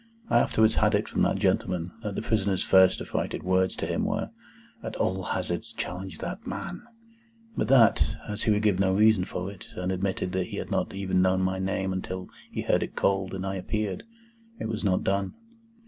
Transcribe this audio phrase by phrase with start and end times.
[0.31, 4.03] I afterwards had it from that gentleman, that the prisoner's first affrighted words to him
[4.03, 4.31] were,
[4.81, 6.81] "At all hazards, challenge that man!"
[7.55, 10.71] But that, as he would give no reason for it, and admitted that he had
[10.71, 14.01] not even known my name until he heard it called and I appeared,
[14.59, 15.35] it was not done.